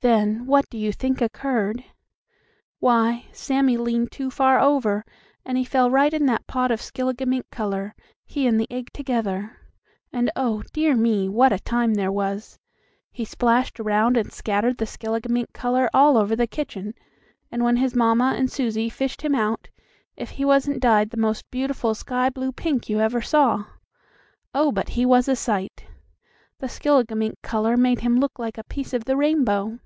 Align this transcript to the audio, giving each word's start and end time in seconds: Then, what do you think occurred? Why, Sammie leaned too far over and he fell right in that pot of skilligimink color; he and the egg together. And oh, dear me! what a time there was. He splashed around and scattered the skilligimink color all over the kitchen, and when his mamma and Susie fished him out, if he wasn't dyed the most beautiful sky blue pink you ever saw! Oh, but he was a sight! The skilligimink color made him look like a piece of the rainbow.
Then, 0.00 0.46
what 0.46 0.70
do 0.70 0.78
you 0.78 0.92
think 0.92 1.20
occurred? 1.20 1.82
Why, 2.78 3.26
Sammie 3.32 3.76
leaned 3.76 4.12
too 4.12 4.30
far 4.30 4.60
over 4.60 5.04
and 5.44 5.58
he 5.58 5.64
fell 5.64 5.90
right 5.90 6.14
in 6.14 6.24
that 6.26 6.46
pot 6.46 6.70
of 6.70 6.80
skilligimink 6.80 7.50
color; 7.50 7.96
he 8.24 8.46
and 8.46 8.60
the 8.60 8.68
egg 8.70 8.90
together. 8.94 9.56
And 10.12 10.30
oh, 10.36 10.62
dear 10.72 10.94
me! 10.94 11.28
what 11.28 11.52
a 11.52 11.58
time 11.58 11.94
there 11.94 12.12
was. 12.12 12.60
He 13.10 13.24
splashed 13.24 13.80
around 13.80 14.16
and 14.16 14.32
scattered 14.32 14.78
the 14.78 14.84
skilligimink 14.84 15.52
color 15.52 15.90
all 15.92 16.16
over 16.16 16.36
the 16.36 16.46
kitchen, 16.46 16.94
and 17.50 17.64
when 17.64 17.78
his 17.78 17.96
mamma 17.96 18.34
and 18.38 18.52
Susie 18.52 18.88
fished 18.88 19.22
him 19.22 19.34
out, 19.34 19.68
if 20.16 20.30
he 20.30 20.44
wasn't 20.44 20.78
dyed 20.78 21.10
the 21.10 21.16
most 21.16 21.50
beautiful 21.50 21.96
sky 21.96 22.30
blue 22.30 22.52
pink 22.52 22.88
you 22.88 23.00
ever 23.00 23.20
saw! 23.20 23.64
Oh, 24.54 24.70
but 24.70 24.90
he 24.90 25.04
was 25.04 25.26
a 25.26 25.34
sight! 25.34 25.86
The 26.60 26.68
skilligimink 26.68 27.42
color 27.42 27.76
made 27.76 28.02
him 28.02 28.20
look 28.20 28.38
like 28.38 28.58
a 28.58 28.62
piece 28.62 28.94
of 28.94 29.04
the 29.04 29.16
rainbow. 29.16 29.80